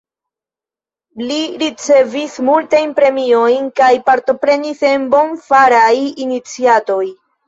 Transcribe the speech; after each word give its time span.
Li 1.31 1.35
ricevis 1.63 2.37
multajn 2.47 2.95
premiojn 2.99 3.67
kaj 3.81 3.89
partoprenis 4.07 4.81
en 4.93 5.05
bonfaraj 5.13 5.93
iniciatoj. 6.27 7.03